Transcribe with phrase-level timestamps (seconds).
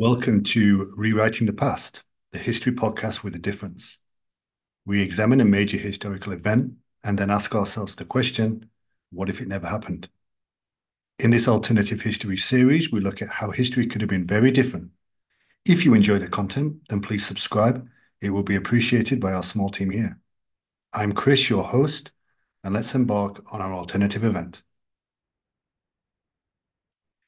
[0.00, 3.98] Welcome to Rewriting the Past, the history podcast with a difference.
[4.86, 6.72] We examine a major historical event
[7.04, 8.70] and then ask ourselves the question
[9.10, 10.08] what if it never happened?
[11.18, 14.92] In this alternative history series, we look at how history could have been very different.
[15.66, 17.86] If you enjoy the content, then please subscribe.
[18.22, 20.18] It will be appreciated by our small team here.
[20.94, 22.10] I'm Chris, your host,
[22.64, 24.62] and let's embark on our alternative event.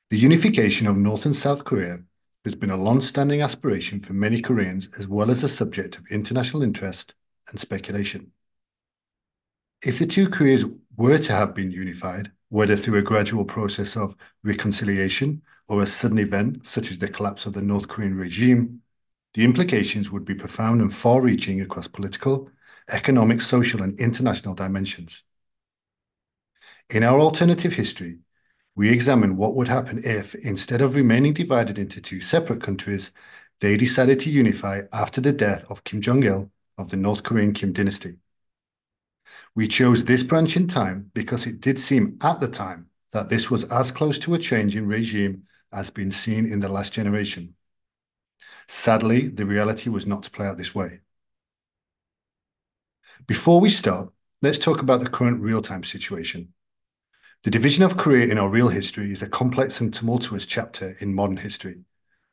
[0.08, 1.98] The unification of North and South Korea
[2.44, 6.62] has been a long-standing aspiration for many Koreans as well as a subject of international
[6.62, 7.14] interest
[7.48, 8.32] and speculation.
[9.84, 10.64] If the two Koreas
[10.96, 14.14] were to have been unified, whether through a gradual process of
[14.44, 18.82] reconciliation or a sudden event such as the collapse of the North Korean regime,
[19.34, 22.50] the implications would be profound and far-reaching across political,
[22.92, 25.22] economic, social, and international dimensions.
[26.90, 28.18] In our alternative history,
[28.74, 33.12] we examine what would happen if, instead of remaining divided into two separate countries,
[33.60, 37.52] they decided to unify after the death of Kim Jong il of the North Korean
[37.52, 38.16] Kim dynasty.
[39.54, 43.50] We chose this branch in time because it did seem at the time that this
[43.50, 47.54] was as close to a change in regime as been seen in the last generation.
[48.68, 51.00] Sadly, the reality was not to play out this way.
[53.26, 56.54] Before we start, let's talk about the current real-time situation.
[57.44, 61.12] The division of Korea in our real history is a complex and tumultuous chapter in
[61.12, 61.80] modern history,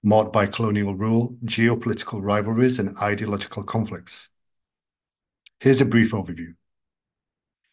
[0.04, 4.30] marked by colonial rule, geopolitical rivalries, and ideological conflicts.
[5.60, 6.54] Here's a brief overview.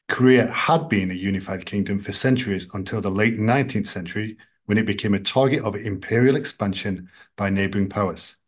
[0.09, 4.87] Korea had been a unified kingdom for centuries until the late 19th century when it
[4.87, 8.39] became a target of imperial expansion by neighboring powers.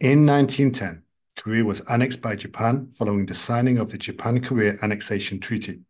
[0.00, 1.02] In 1910,
[1.36, 5.82] Korea was annexed by Japan following the signing of the Japan-Korea Annexation Treaty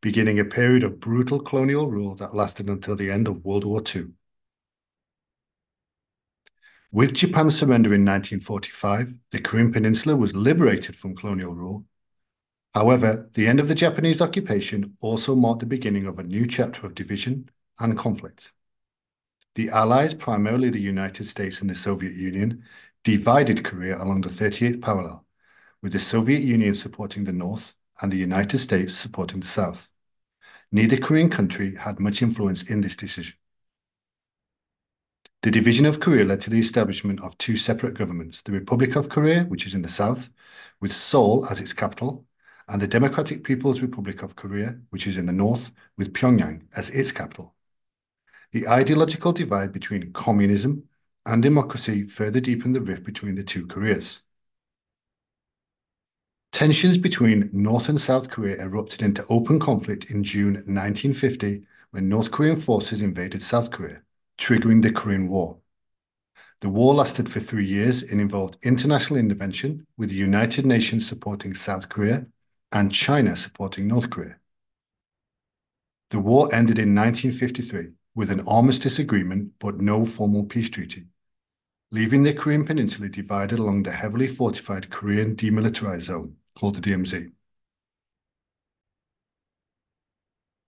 [0.00, 3.82] beginning a period of brutal colonial rule that lasted until the end of World War
[3.94, 4.08] II.
[6.90, 11.84] With Japan's surrender in 1945, the Korean Peninsula was liberated from colonial rule.
[12.74, 16.86] However, the end of the Japanese occupation also marked the beginning of a new chapter
[16.86, 18.52] of division and conflict.
[19.54, 22.64] The Allies, primarily the United States and the Soviet Union,
[23.04, 25.26] divided Korea along the 38th parallel,
[25.82, 29.89] with the Soviet Union supporting the North and the United States supporting the South.
[30.72, 33.36] Neither Korean country had much influence in this decision.
[35.42, 39.08] The division of Korea led to the establishment of two separate governments, the Republic of
[39.08, 40.30] Korea, which is in the south,
[40.80, 42.26] with Seoul as its capital,
[42.68, 46.90] and the Democratic People's Republic of Korea, which is in the north, with Pyongyang as
[46.90, 47.54] its capital.
[48.52, 50.88] The ideological divide between communism
[51.24, 54.20] and democracy further deepened the rift between the two Koreas.
[56.52, 61.62] Tensions between North and South Korea erupted into open conflict in June 1950
[61.92, 64.02] when North Korean forces invaded South Korea,
[64.36, 65.58] triggering the Korean War.
[66.60, 71.54] The war lasted for three years and involved international intervention, with the United Nations supporting
[71.54, 72.26] South Korea
[72.72, 74.36] and China supporting North Korea.
[76.10, 81.06] The war ended in 1953 with an armistice agreement but no formal peace treaty,
[81.90, 87.32] leaving the Korean peninsula divided along the heavily fortified Korean demilitarized zone called the DMZ.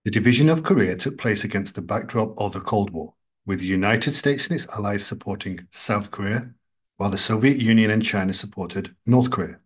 [0.04, 3.14] The division of Korea took place against the backdrop of the Cold War,
[3.46, 6.50] with the United States and its allies supporting South Korea,
[6.96, 9.60] while the Soviet Union and China supported North Korea.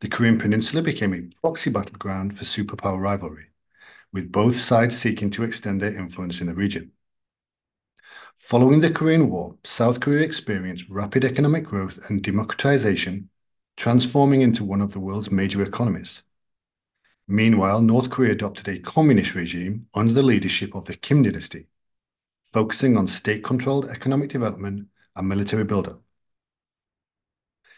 [0.00, 3.46] The Korean Peninsula became a proxy battleground for superpower rivalry,
[4.12, 6.92] with both sides seeking to extend their influence in the region.
[8.36, 13.30] Following the Korean War, South Korea experienced rapid economic growth and democratization
[13.76, 16.22] transforming into one of the world's major economies.
[17.28, 21.68] Meanwhile, North Korea adopted a communist regime under the leadership of the Kim dynasty,
[22.44, 26.02] focusing on state-controlled economic development and military buildup.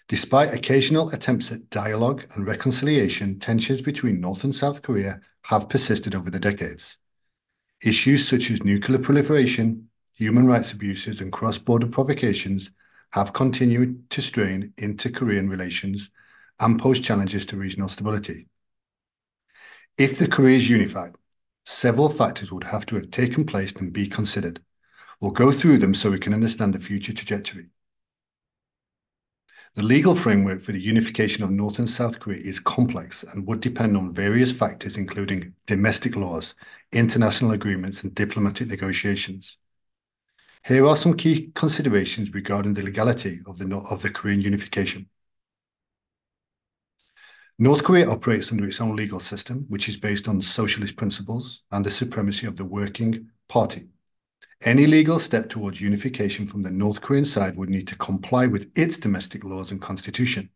[0.08, 6.14] Despite occasional attempts at dialogue and reconciliation, tensions between North and South Korea have persisted
[6.14, 6.98] over the decades.
[7.82, 12.70] Issues such as nuclear proliferation, human rights abuses, and cross-border provocations
[13.14, 16.10] have continued to strain inter-Korean relations
[16.58, 18.48] and pose challenges to regional stability.
[19.96, 21.14] If the Koreas unified,
[21.64, 24.60] several factors would have to have taken place and be considered.
[25.20, 27.66] We'll go through them so we can understand the future trajectory.
[29.76, 33.60] The legal framework for the unification of North and South Korea is complex and would
[33.60, 36.56] depend on various factors including domestic laws,
[36.90, 39.56] international agreements, and diplomatic negotiations.
[40.66, 45.10] Here are some key considerations regarding the legality of the, Korean unification.
[47.58, 51.84] North Korea operates under its own legal system, which is based on socialist principles and
[51.84, 53.88] the supremacy of the working party.
[54.62, 58.70] Any legal step towards unification from the North Korean side would need to comply with
[58.74, 60.48] its domestic laws and constitution.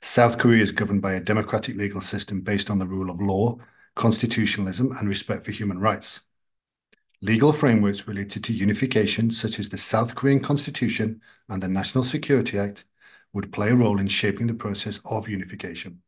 [0.00, 3.58] South Korea is governed by a democratic legal system based on the rule of law,
[3.94, 6.22] constitutionalism, and respect for human rights.
[7.22, 12.58] Legal frameworks related to unification, such as the South Korean Constitution and the National Security
[12.58, 12.84] Act,
[13.32, 16.02] would play a role in shaping the process of unification.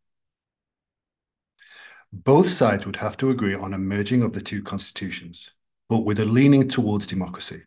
[2.12, 5.50] Both sides would have to agree on a merging of the two constitutions,
[5.88, 7.62] but with a leaning towards democracy.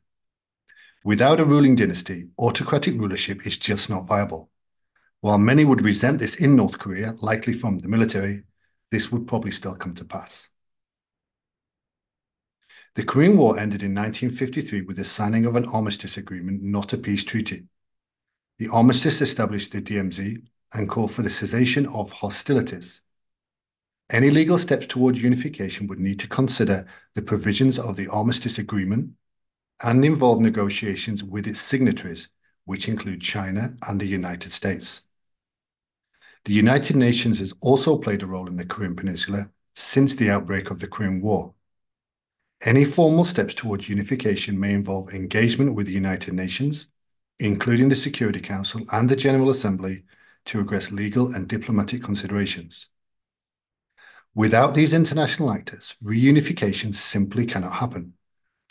[1.04, 4.52] Without a ruling dynasty, autocratic rulership is just not viable.
[5.22, 8.44] While many would resent this in North Korea, likely from the military,
[8.92, 10.51] this would probably still come to pass.
[12.96, 16.98] The Korean War ended in 1953 with the signing of an armistice agreement, not a
[16.98, 17.68] peace treaty.
[18.60, 20.44] The armistice established the DMZ
[20.74, 23.02] and called for the cessation of hostilities.
[24.10, 26.86] Any legal steps towards unification would need to consider
[27.16, 29.12] the provisions of the armistice agreement
[29.82, 32.28] and involve negotiations with its signatories,
[32.66, 35.02] which include China and the United States.
[36.44, 40.72] The United Nations has also played a role in the Korean Peninsula since the outbreak
[40.72, 41.54] of the Korean War.
[42.64, 46.90] Any formal steps towards unification may involve engagement with the United Nations,
[47.40, 50.04] including the Security Council and the General Assembly,
[50.46, 52.90] to address legal and diplomatic considerations.
[54.36, 58.14] Without these international actors, reunification simply cannot happen.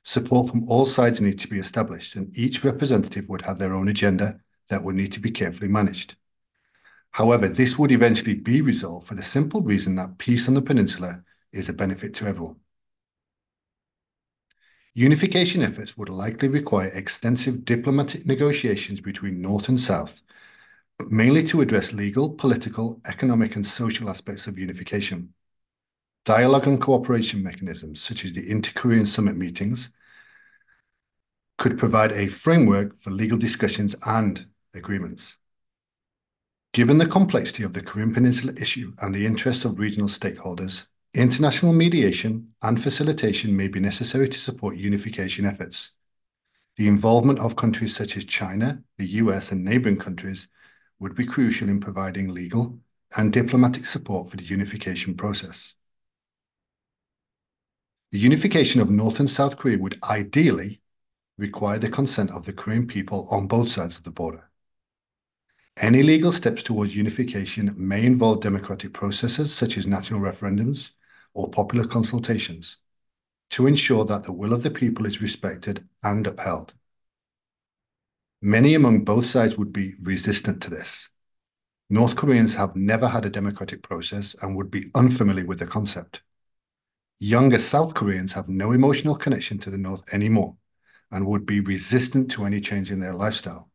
[0.04, 3.88] Support from all sides needs to be established, and each representative would have their own
[3.88, 4.38] agenda
[4.68, 6.14] that would need to be carefully managed.
[7.10, 11.24] However, this would eventually be resolved for the simple reason that peace on the peninsula
[11.52, 12.56] is a benefit to everyone.
[15.00, 20.20] Unification efforts would likely require extensive diplomatic negotiations between North and South,
[21.08, 25.32] mainly to address legal, political, economic, and social aspects of unification.
[26.26, 29.88] Dialogue and cooperation mechanisms, such as the Inter-Korean Summit meetings,
[31.56, 35.38] could provide a framework for legal discussions and agreements.
[36.74, 41.72] Given the complexity of the Korean Peninsula issue and the interests of regional stakeholders, International
[41.72, 45.92] mediation and facilitation may be necessary to support unification efforts.
[46.76, 50.46] The involvement of countries such as China, the US, and neighboring countries
[51.00, 52.78] would be crucial in providing legal
[53.16, 55.74] and diplomatic support for the unification process.
[58.12, 60.80] The unification of North and South Korea would ideally
[61.38, 64.48] require the consent of the Korean people on both sides of the border.
[65.76, 70.92] Any legal steps towards unification may involve democratic processes such as national referendums,
[71.34, 72.78] or popular consultations
[73.50, 76.74] to ensure that the will of the people is respected and upheld.
[78.42, 81.10] Many among both sides would be resistant to this.
[81.90, 86.22] North Koreans have never had a democratic process and would be unfamiliar with the concept.
[87.18, 90.56] Younger South Koreans have no emotional connection to the North anymore
[91.10, 93.70] and would be resistant to any change in their lifestyle.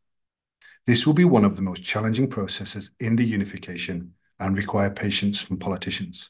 [0.87, 5.41] This will be one of the most challenging processes in the unification and require patience
[5.41, 6.29] from politicians.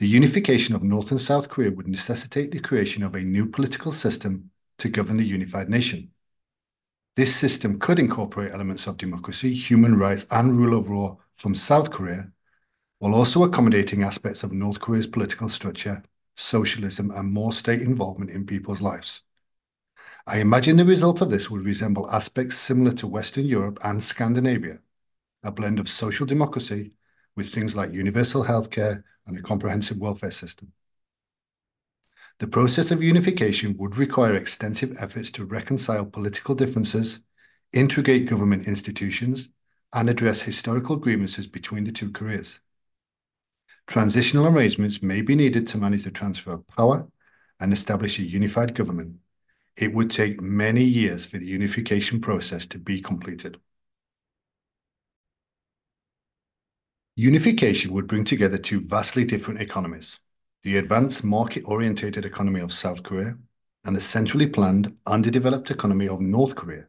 [0.00, 3.92] The unification of North and South Korea would necessitate the creation of a new political
[3.92, 6.10] system to govern the unified nation.
[7.14, 11.92] This system could incorporate elements of democracy, human rights, and rule of law from South
[11.92, 12.32] Korea,
[12.98, 16.02] while also accommodating aspects of North Korea's political structure,
[16.34, 19.22] socialism, and more state involvement in people's lives.
[20.26, 24.78] I imagine the result of this would resemble aspects similar to Western Europe and Scandinavia,
[25.44, 26.94] a blend of social democracy
[27.36, 30.72] with things like universal healthcare and a comprehensive welfare system.
[32.40, 37.20] The process of unification would require extensive efforts to reconcile political differences,
[37.72, 39.50] integrate government institutions,
[39.94, 42.58] and address historical grievances between the two Koreas.
[43.86, 47.06] Transitional arrangements may be needed to manage the transfer of power
[47.60, 49.16] and establish a unified government.
[49.76, 53.60] It would take many years for the unification process to be completed.
[57.16, 60.18] Unification would bring together two vastly different economies,
[60.64, 63.36] the advanced market-oriented economy of South Korea
[63.84, 66.86] and the centrally planned, underdeveloped economy of North Korea.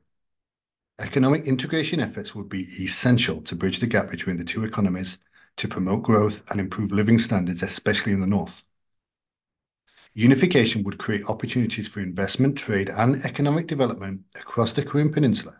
[0.98, 5.20] Economic integration efforts would be essential to bridge the gap between the two economies
[5.58, 8.64] to promote growth and improve living standards, especially in the North.
[10.16, 15.58] Unification would create opportunities for investment, trade, and economic development across the Korean Peninsula.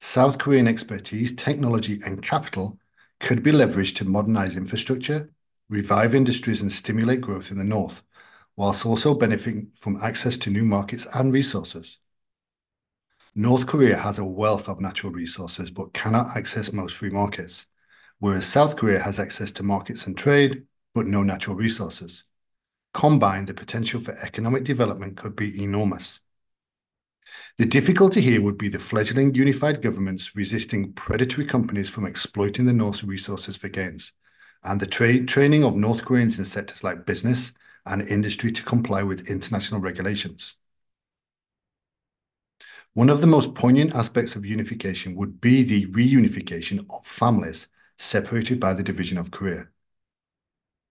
[0.00, 2.78] South Korean expertise, technology, and capital
[3.20, 5.30] could be leveraged to modernize infrastructure,
[5.68, 8.02] revive industries, and stimulate growth in the North,
[8.56, 11.98] whilst also benefiting from access to new markets and resources.
[13.34, 17.66] North Korea has a wealth of natural resources but cannot access most free markets,
[18.20, 22.24] whereas South Korea has access to markets and trade but no natural resources.
[22.92, 26.20] Combined, the potential for economic development could be enormous.
[27.58, 32.72] The difficulty here would be the fledgling unified governments resisting predatory companies from exploiting the
[32.72, 34.12] North's resources for gains,
[34.62, 37.52] and the tra training of North Koreans in sectors like business
[37.86, 40.56] and industry to comply with international regulations.
[42.94, 48.60] One of the most poignant aspects of unification would be the reunification of families separated
[48.60, 49.68] by the division of Korea.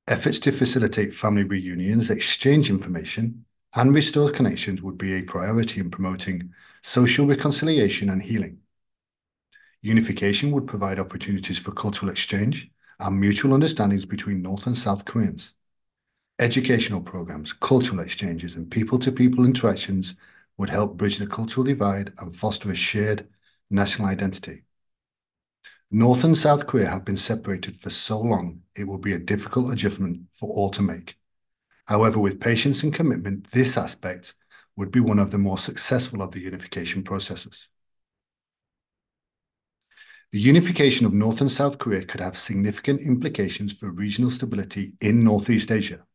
[0.07, 3.45] Efforts to facilitate family reunions, exchange information,
[3.75, 8.59] and restore connections would be a priority in promoting social reconciliation and healing.
[9.81, 15.53] Unification would provide opportunities for cultural exchange and mutual understandings between North and South Koreans.
[16.39, 20.15] Educational programs, cultural exchanges, and people-to-people interactions
[20.57, 23.27] would help bridge the cultural divide and foster a shared
[23.69, 24.63] national identity.
[25.91, 29.71] North and South Korea have been separated for so long, it will be a difficult
[29.71, 31.17] adjustment for all to make.
[31.87, 34.35] However, with patience and commitment, this aspect
[34.75, 37.69] would be one of the more successful of the unification processes.
[40.31, 45.23] The unification of North and South Korea could have significant implications for regional stability in
[45.23, 46.05] Northeast Asia.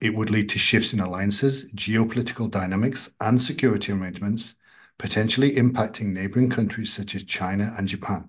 [0.00, 4.54] It would lead to shifts in alliances, geopolitical dynamics, and security arrangements,
[4.98, 8.28] potentially impacting neighboring countries such as China and Japan.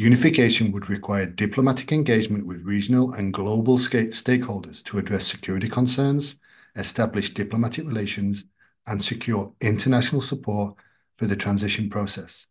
[0.00, 6.36] Unification would require diplomatic engagement with regional and global stakeholders to address security concerns,
[6.76, 8.44] establish diplomatic relations,
[8.86, 10.76] and secure international support
[11.14, 12.46] for the transition process.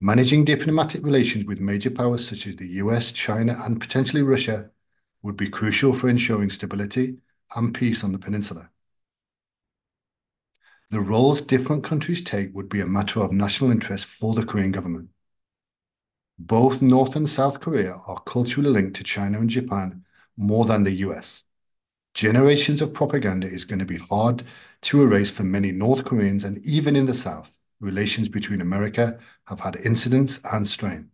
[0.00, 4.70] Managing diplomatic relations with major powers such as the US, China, and potentially Russia
[5.22, 7.16] would be crucial for ensuring stability
[7.56, 8.70] and peace on the peninsula.
[10.90, 14.70] The roles different countries take would be a matter of national interest for the Korean
[14.70, 15.08] government.
[16.42, 20.06] Both North and South Korea are culturally linked to China and Japan
[20.38, 21.44] more than the US.
[22.14, 24.44] Generations of propaganda is going to be hard
[24.82, 29.18] to erase for many North Koreans, and even in the South, relations between America
[29.48, 31.10] have had incidents and strain.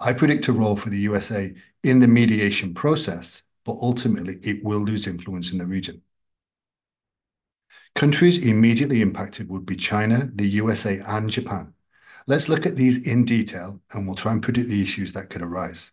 [0.00, 4.80] I predict a role for the USA in the mediation process, but ultimately it will
[4.80, 6.00] lose influence in the region.
[7.94, 11.74] Countries immediately impacted would be China, the USA, and Japan.
[12.28, 15.40] Let's look at these in detail, and we'll try and predict the issues that could
[15.40, 15.92] arise.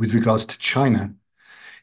[0.00, 1.14] With regards to China,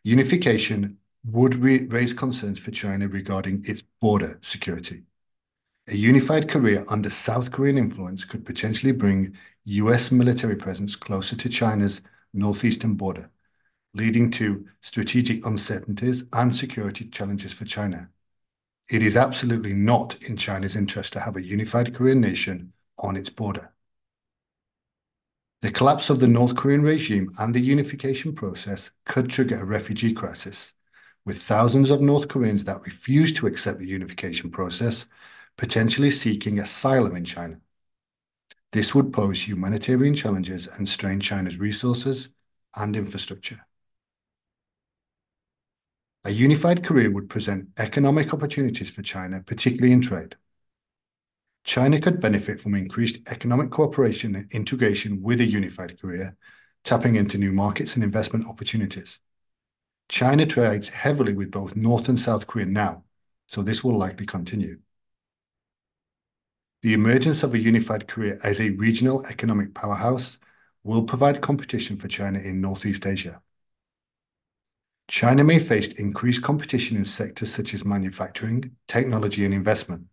[0.04, 5.04] unification would raise concerns for China regarding its border security.
[5.88, 11.48] A unified Korea under South Korean influence could potentially bring US military presence closer to
[11.48, 12.02] China's
[12.34, 13.32] northeastern border,
[13.94, 18.10] leading to strategic uncertainties and security challenges for China.
[18.90, 23.30] It is absolutely not in China's interest to have a unified Korean nation on its
[23.30, 23.72] border.
[25.62, 30.14] The collapse of the North Korean regime and the unification process could trigger a refugee
[30.14, 30.74] crisis,
[31.26, 35.08] with thousands of North Koreans that refuse to accept the unification process
[35.58, 37.60] potentially seeking asylum in China.
[38.72, 42.30] This would pose humanitarian challenges and strain China's resources
[42.76, 43.66] and infrastructure.
[46.26, 50.36] A unified Korea would present economic opportunities for China, particularly in trade.
[51.64, 56.36] China could benefit from increased economic cooperation and integration with a unified Korea,
[56.84, 59.20] tapping into new markets and investment opportunities.
[60.10, 63.04] China trades heavily with both North and South Korea now,
[63.46, 64.80] so this will likely continue.
[66.82, 70.40] The emergence of a unified Korea as a regional economic powerhouse
[70.84, 73.44] will provide competition for China in Northeast Asia.
[75.08, 80.06] China may face increased competition in sectors such as manufacturing, technology, and investment.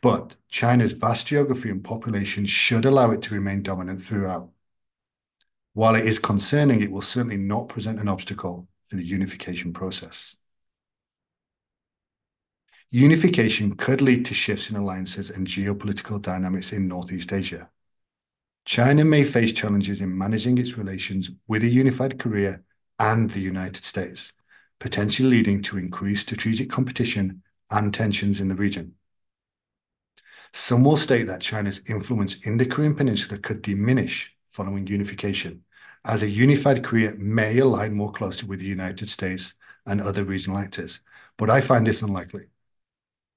[0.00, 4.50] But China's vast geography and population should allow it to remain dominant throughout.
[5.74, 10.34] While it is concerning, it will certainly not present an obstacle for the unification process.
[12.90, 17.70] Unification could lead to shifts in alliances and geopolitical dynamics in Northeast Asia.
[18.64, 22.60] China may face challenges in managing its relations with a unified Korea
[22.98, 24.32] and the United States,
[24.78, 28.94] potentially leading to increased strategic competition and tensions in the region.
[30.52, 35.64] Some will state that China's influence in the Korean Peninsula could diminish following unification,
[36.04, 39.54] as a unified Korea may align more closely with the United States
[39.86, 41.00] and other regional actors,
[41.38, 42.46] but I find this unlikely.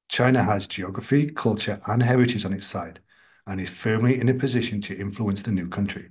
[0.10, 3.00] China has geography, culture, and heritage on its side,
[3.48, 6.10] and is firmly in a position to influence the new country.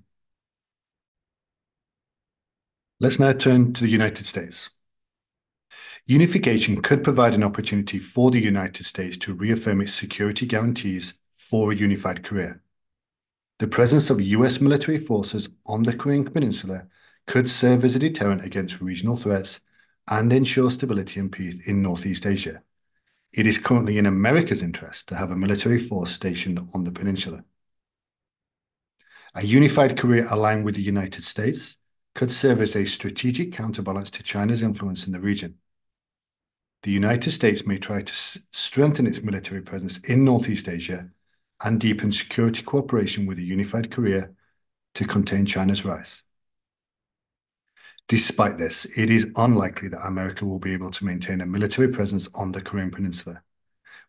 [3.04, 4.70] Let's now turn to the United States.
[6.06, 11.70] Unification could provide an opportunity for the United States to reaffirm its security guarantees for
[11.70, 12.60] a unified Korea.
[13.58, 16.86] The presence of US military forces on the Korean Peninsula
[17.26, 19.60] could serve as a deterrent against regional threats
[20.08, 22.62] and ensure stability and peace in Northeast Asia.
[23.34, 27.44] It is currently in America's interest to have a military force stationed on the peninsula.
[29.34, 31.76] A unified Korea aligned with the United States
[32.14, 35.58] could serve as a strategic counterbalance to China's influence in the region.
[36.82, 41.08] The United States may try to strengthen its military presence in Northeast Asia
[41.64, 44.30] and deepen security cooperation with a unified Korea
[44.94, 46.22] to contain China's rise.
[48.06, 52.28] Despite this, it is unlikely that America will be able to maintain a military presence
[52.34, 53.42] on the Korean Peninsula.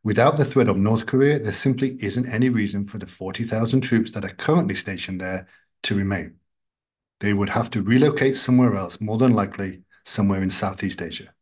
[0.03, 4.11] Without the threat of North Korea, there simply isn't any reason for the 40,000 troops
[4.11, 5.47] that are currently stationed there
[5.83, 6.35] to remain.
[7.25, 11.33] They would have to relocate somewhere else, more than likely somewhere in Southeast Asia.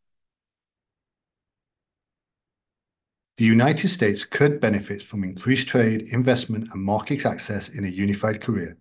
[3.36, 8.40] The United States could benefit from increased trade, investment, and market access in a unified
[8.40, 8.76] Korea,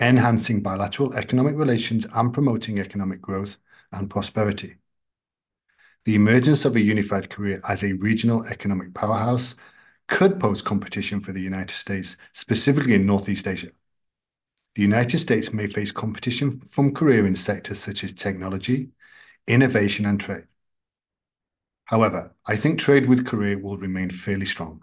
[0.00, 3.56] enhancing bilateral economic relations and promoting economic growth
[3.90, 4.76] and prosperity.
[6.04, 9.56] The emergence of a unified Korea as a regional economic powerhouse
[10.06, 13.72] could pose competition for the United States, specifically in Northeast Asia.
[14.74, 18.90] The United States may face competition from Korea in sectors such as technology,
[19.46, 20.46] innovation, and trade.
[21.84, 24.82] However, I think trade with Korea will remain fairly strong.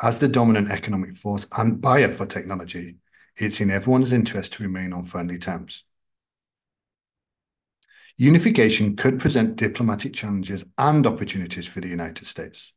[0.00, 2.96] As the dominant economic force and buyer for technology,
[3.36, 5.82] it's in everyone's interest to remain on friendly terms.
[8.16, 12.72] Unification could present diplomatic challenges and opportunities for the United States.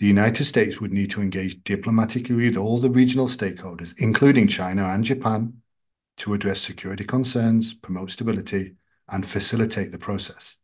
[0.00, 4.88] The United States would need to engage diplomatically with all the regional stakeholders, including China
[4.88, 5.60] and Japan,
[6.16, 8.76] to address security concerns, promote stability,
[9.10, 10.56] and facilitate the process.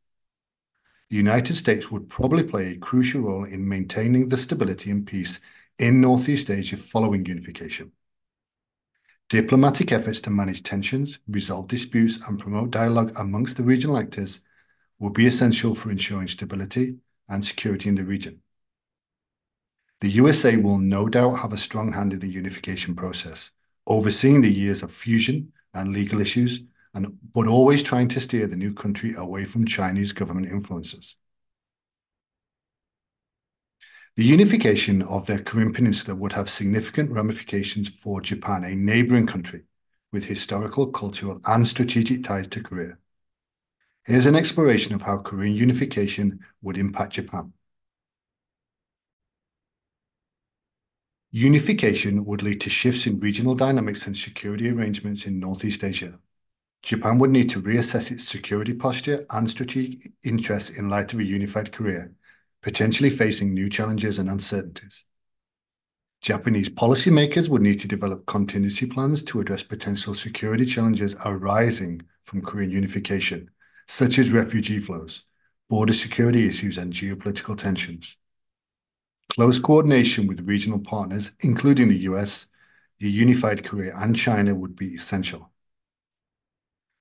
[1.11, 5.39] The United States would probably play a crucial role in maintaining the stability and peace
[5.79, 7.93] in Northeast Asia following unification.
[9.29, 14.41] Diplomatic efforts to manage tensions, resolve disputes, and promote dialogue amongst the regional actors
[14.99, 16.97] will be essential for ensuring stability
[17.29, 18.41] and security in the region.
[20.01, 23.51] The USA will no doubt have a strong hand in the unification process,
[23.87, 28.57] overseeing the years of fusion and legal issues, and but always trying to steer the
[28.57, 31.17] new country away from Chinese government influences.
[34.17, 39.65] The unification of the Korean Peninsula would have significant ramifications for Japan, a neighboring country
[40.11, 42.97] with historical, cultural, and strategic ties to Korea.
[44.05, 47.53] Here's an exploration of how Korean unification would impact Japan.
[51.39, 56.19] Unification would lead to shifts in regional dynamics and security arrangements in Northeast Asia.
[56.83, 61.25] Japan would need to reassess its security posture and strategic interests in light of a
[61.25, 62.09] unified Korea,
[62.63, 65.05] potentially facing new challenges and uncertainties.
[66.23, 72.41] Japanese policymakers would need to develop contingency plans to address potential security challenges arising from
[72.41, 73.51] Korean unification,
[73.87, 75.23] such as refugee flows,
[75.69, 78.17] border security issues, and geopolitical tensions.
[79.29, 82.47] Close coordination with regional partners, including the U.S.,
[83.03, 85.51] a unified Korea, and China would be essential.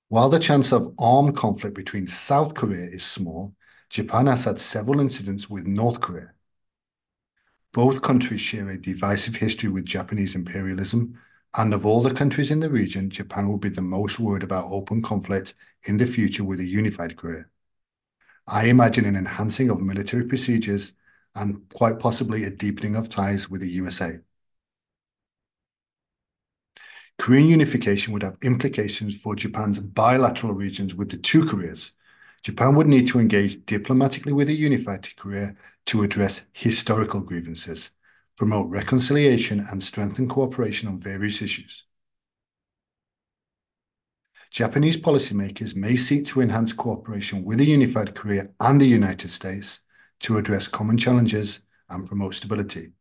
[0.10, 3.56] While the chance of armed conflict between South Korea is small,
[3.90, 6.32] Japan has had several incidents with North Korea.
[7.74, 11.20] Both countries share a divisive history with Japanese imperialism,
[11.58, 14.72] and of all the countries in the region, Japan will be the most worried about
[14.72, 17.46] open conflict in the future with a unified Korea.
[18.48, 20.94] I imagine an enhancing of military procedures
[21.36, 24.20] and quite possibly a deepening of ties with the USA.
[27.18, 31.94] Korean unification would have implications for Japan's bilateral regions with the two Koreas.
[32.44, 35.56] Japan would need to engage diplomatically with a unified Korea
[35.88, 37.92] to address historical grievances,
[38.38, 41.86] promote reconciliation, and strengthen cooperation on various issues.
[44.52, 49.82] Japanese policymakers may seek to enhance cooperation with a unified Korea and the United States
[50.22, 52.92] to address common challenges and promote stability.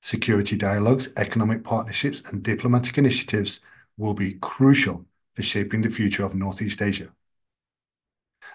[0.00, 3.60] Security dialogues, economic partnerships, and diplomatic initiatives
[3.96, 7.12] will be crucial for shaping the future of Northeast Asia.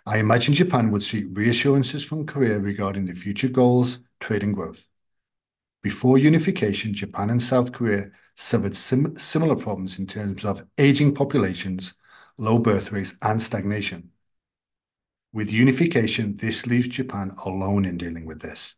[0.05, 4.87] I imagine Japan would seek reassurances from Korea regarding the future goals, trade, and growth.
[5.81, 11.93] Before unification, Japan and South Korea suffered similar problems in terms of aging populations,
[12.37, 14.11] low birth rates, and stagnation.
[15.37, 18.73] With unification, this leaves Japan alone in dealing with this.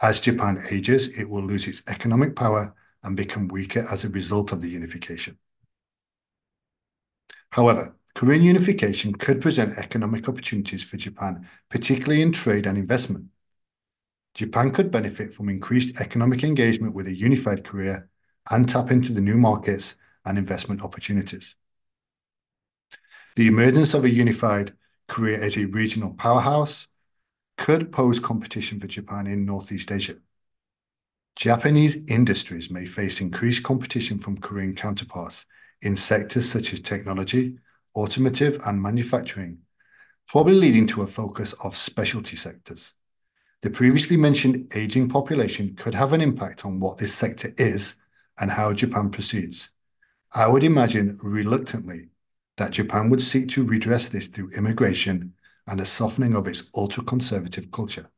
[0.00, 4.52] As Japan ages, it will lose its economic power and become weaker as a result
[4.52, 5.38] of the unification.
[7.50, 13.24] However, Korean unification could present economic opportunities for Japan, particularly in trade and investment.
[14.34, 18.04] Japan could benefit from increased economic engagement with a unified Korea
[18.52, 21.56] and tap into the new markets and investment opportunities.
[23.34, 24.74] The emergence of a unified
[25.08, 26.86] Korea as a regional powerhouse
[27.56, 30.16] could pose competition for Japan in Northeast Asia.
[31.34, 35.46] Japanese industries may face increased competition from Korean counterparts
[35.82, 37.58] in sectors such as technology,
[37.96, 39.58] automotive, and manufacturing,
[40.28, 42.94] probably leading to a focus of specialty sectors.
[43.62, 47.96] The previously mentioned aging population could have an impact on what this sector is
[48.38, 49.70] and how Japan proceeds.
[50.34, 52.08] I would imagine reluctantly
[52.58, 55.34] that Japan would seek to redress this through immigration
[55.66, 58.10] and a softening of its ultra-conservative culture.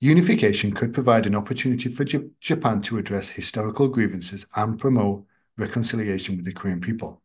[0.00, 2.04] Unification could provide an opportunity for
[2.40, 5.26] Japan to address historical grievances and promote
[5.58, 7.20] reconciliation with the Korean people.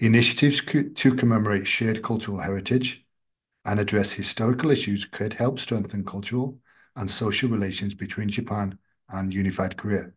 [0.00, 3.04] Initiatives to commemorate shared cultural heritage
[3.64, 6.58] and address historical issues could help strengthen cultural
[6.94, 8.78] and social relations between Japan
[9.10, 10.12] and unified Korea.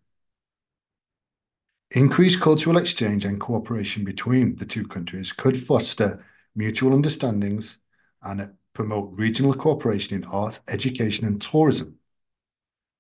[1.91, 6.23] Increased cultural exchange and cooperation between the two countries could foster
[6.56, 7.80] mutual understandings
[8.21, 11.97] and promote regional cooperation in arts, education, and tourism.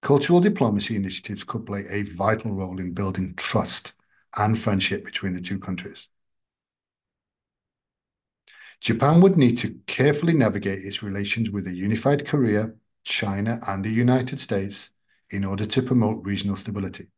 [0.01, 3.93] Cultural diplomacy initiatives could play a vital role in building trust
[4.35, 6.09] and friendship between the two countries.
[8.81, 12.71] Japan would need to carefully navigate its relations with a unified Korea,
[13.03, 14.89] China, and the United States
[15.29, 17.09] in order to promote regional stability.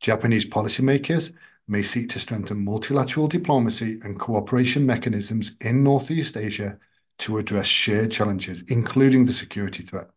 [0.00, 1.32] Japanese policymakers
[1.68, 6.78] may seek to strengthen multilateral diplomacy and cooperation mechanisms in Northeast Asia
[7.18, 10.08] to address shared challenges, including the security threat.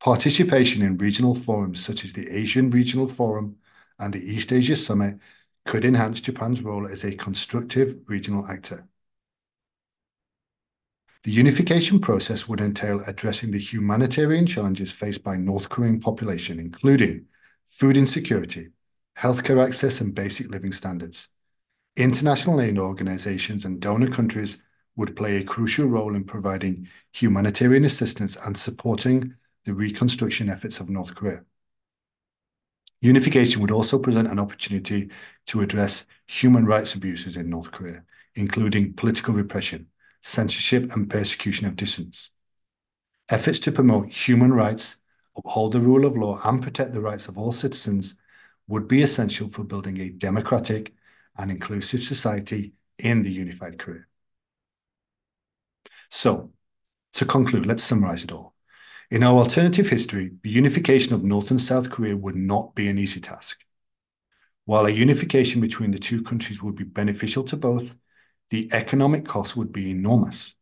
[0.00, 3.56] Participation in regional forums such as the ASEAN Regional Forum
[3.98, 5.18] and the East Asia Summit
[5.64, 8.86] could enhance Japan's role as a constructive regional actor.
[11.24, 17.26] The unification process would entail addressing the humanitarian challenges faced by North Korean population, including
[17.66, 18.68] food insecurity,
[19.18, 21.28] healthcare access, and basic living standards.
[21.96, 24.62] International aid organizations and donor countries
[24.96, 29.32] would play a crucial role in providing humanitarian assistance and supporting
[29.64, 31.40] the reconstruction efforts of North Korea.
[33.00, 35.10] Unification would also present an opportunity
[35.46, 39.88] to address human rights abuses in North Korea, including political repression,
[40.22, 42.30] censorship, and persecution of dissidents.
[43.28, 44.96] Efforts to promote human rights,
[45.36, 48.14] uphold the rule of law, and protect the rights of all citizens
[48.68, 50.94] would be essential for building a democratic
[51.36, 54.04] and inclusive society in the unified Korea.
[56.10, 56.50] So,
[57.14, 58.54] to conclude, let's summarize it all.
[59.10, 62.98] In our alternative history, the unification of North and South Korea would not be an
[62.98, 63.60] easy task.
[64.64, 67.96] While a unification between the two countries would be beneficial to both,
[68.50, 70.55] the economic cost would be enormous.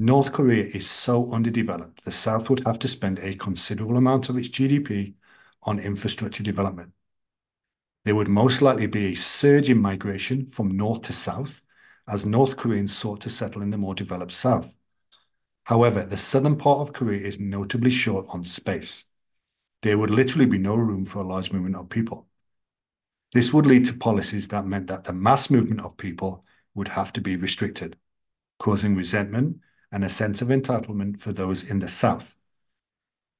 [0.00, 4.36] North Korea is so underdeveloped, the South would have to spend a considerable amount of
[4.36, 5.14] its GDP
[5.64, 6.92] on infrastructure development.
[8.04, 11.62] There would most likely be a surge in migration from North to South
[12.08, 14.78] as North Koreans sought to settle in the more developed South.
[15.64, 19.06] However, the southern part of Korea is notably short on space.
[19.82, 22.28] There would literally be no room for a large movement of people.
[23.32, 26.44] This would lead to policies that meant that the mass movement of people
[26.76, 27.96] would have to be restricted,
[28.60, 29.58] causing resentment
[29.90, 32.36] and a sense of entitlement for those in the South.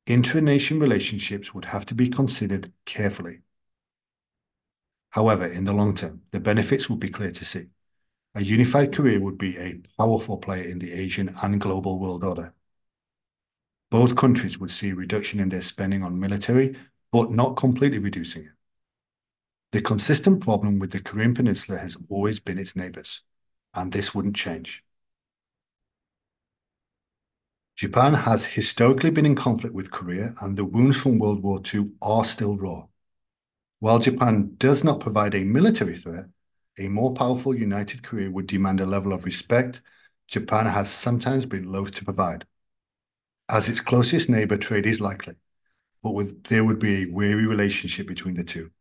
[0.07, 3.41] Intra-nation relationships would have to be considered carefully.
[5.11, 7.67] However, in the long term, the benefits would be clear to see.
[8.35, 12.55] A unified Korea would be a powerful player in the Asian and global world order.
[13.91, 16.77] Both countries would see a reduction in their spending on military,
[17.11, 18.53] but not completely reducing it.
[19.73, 23.23] The consistent problem with the Korean Peninsula has always been its neighbors,
[23.75, 24.85] and this wouldn't change.
[27.79, 31.93] Japan has historically been in conflict with Korea, and the wounds from World War II
[32.03, 32.87] are still raw.
[33.79, 36.25] While Japan does not provide a military threat,
[36.77, 39.81] a more powerful united Korea would demand a level of respect
[40.27, 42.47] Japan has sometimes been loath to provide.
[43.49, 45.37] As its closest neighbor, trade is likely,
[46.03, 48.73] but with, there would be a wary relationship between the two.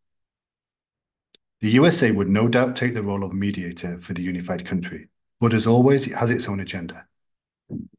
[1.61, 5.53] The USA would no doubt take the role of mediator for the unified country, but
[5.53, 7.07] as always, it has its own agenda.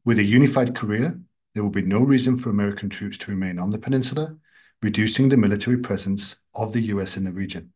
[0.03, 1.19] With a unified Korea,
[1.53, 4.37] there will be no reason for American troops to remain on the peninsula,
[4.81, 7.73] reducing the military presence of the US in the region.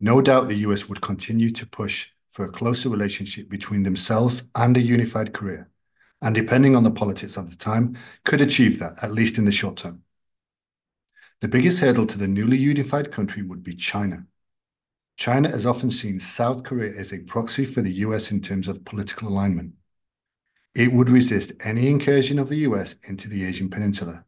[0.00, 4.76] No doubt the US would continue to push for a closer relationship between themselves and
[4.76, 5.68] a unified Korea,
[6.20, 9.52] and depending on the politics of the time, could achieve that, at least in the
[9.52, 10.02] short term.
[11.40, 14.26] The biggest hurdle to the newly unified country would be China.
[15.16, 18.84] China has often seen South Korea as a proxy for the US in terms of
[18.84, 19.74] political alignment.
[20.74, 24.24] It would resist any incursion of the US into the Asian peninsula.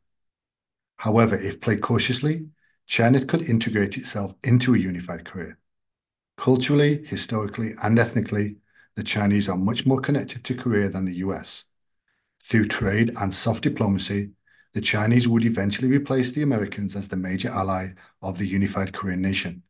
[0.99, 2.49] However, if played cautiously,
[2.87, 5.57] China could integrate itself into a unified Korea.
[6.37, 8.57] Culturally, historically, and ethnically,
[8.95, 11.65] the Chinese are much more connected to Korea than the US.
[12.43, 14.31] Through trade and soft diplomacy,
[14.73, 19.21] the Chinese would eventually replace the Americans as the major ally of the unified Korean
[19.21, 19.65] nation.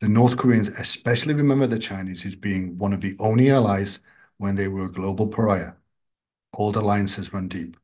[0.00, 4.00] The North Koreans especially remember the Chinese as being one of the only allies
[4.36, 5.72] when they were a global pariah.
[6.56, 7.76] Old alliances run deep.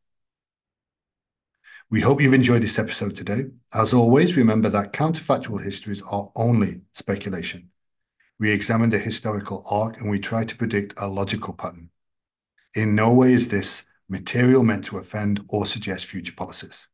[1.91, 3.51] We hope you've enjoyed this episode today.
[3.75, 7.71] As always, remember that counterfactual histories are only speculation.
[8.39, 11.91] We examine the historical arc and we try to predict a logical pattern.
[12.75, 16.89] In no way is this material meant to offend or suggest future policies.